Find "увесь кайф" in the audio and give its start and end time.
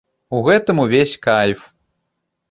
0.85-1.59